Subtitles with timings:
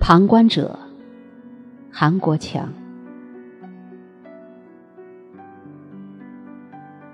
[0.00, 0.78] 旁观者，
[1.90, 2.68] 韩国强。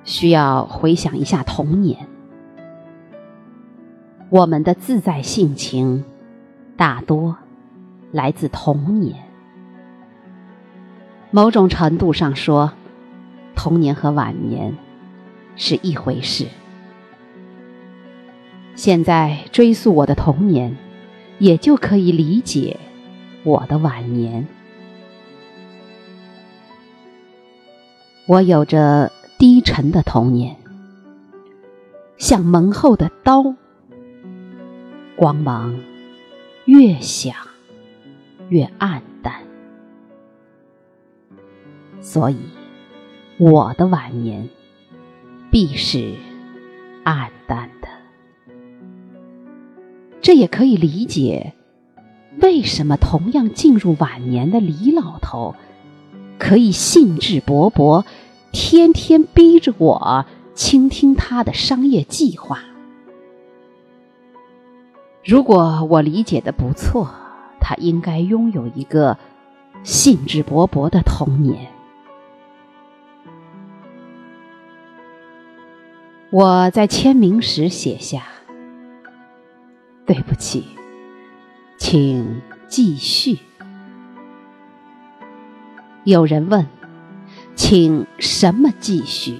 [0.02, 2.08] 需要回想一下童年，
[4.28, 6.04] 我们的自在性情，
[6.76, 7.36] 大多
[8.10, 9.29] 来自童年。
[11.30, 12.72] 某种程度上说，
[13.54, 14.76] 童年和晚年
[15.56, 16.46] 是一回事。
[18.74, 20.76] 现在追溯我的童年。
[21.40, 22.76] 也就可以理解
[23.44, 24.46] 我的晚年。
[28.26, 30.54] 我有着低沉的童年，
[32.18, 33.54] 像门后的刀，
[35.16, 35.80] 光芒
[36.66, 37.34] 越响
[38.50, 39.32] 越暗淡，
[42.10, 42.36] 所以
[43.38, 44.48] 我的晚年
[45.48, 46.14] 必是
[47.04, 47.86] 暗淡的。
[50.20, 51.52] 这也可以理解，
[52.42, 55.54] 为什么同样进入晚年的李老头，
[56.36, 58.04] 可以兴致勃勃，
[58.50, 62.58] 天天逼着我倾听他的商业计划。
[65.24, 67.08] 如果我理解的不错，
[67.60, 69.16] 他应该拥有一个
[69.84, 71.68] 兴致勃勃的童年。
[76.30, 78.22] 我在签名时写下。
[80.06, 80.64] 对不起，
[81.78, 83.38] 请继续。
[86.02, 86.66] 有人问，
[87.54, 89.38] 请什么继续？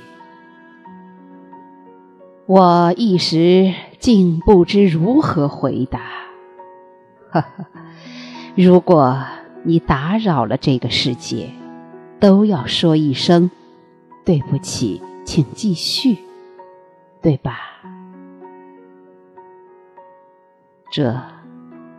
[2.46, 6.00] 我一时竟不知如何回答。
[7.30, 7.66] 呵呵，
[8.55, 9.20] 如果
[9.64, 11.50] 你打扰了这个世界，
[12.20, 13.50] 都要说一声
[14.24, 16.18] 对不起，请继续，
[17.22, 17.58] 对吧？
[20.90, 21.22] 这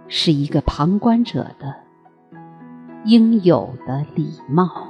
[0.07, 1.75] 是一个旁观者的
[3.05, 4.87] 应有的礼貌。